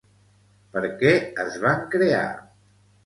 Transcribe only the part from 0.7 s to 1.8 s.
Per què es